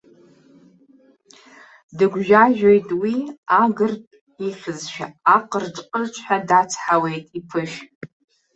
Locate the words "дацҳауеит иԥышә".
6.47-7.77